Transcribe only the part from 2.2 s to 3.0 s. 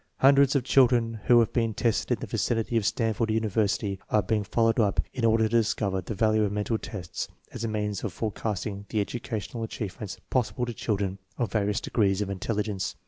the vicinity of